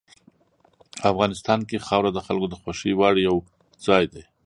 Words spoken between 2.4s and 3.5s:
د خوښې وړ یو